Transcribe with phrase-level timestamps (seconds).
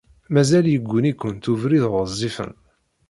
[0.33, 2.51] Mazal yegguni-kent ubrid ɣezzifen.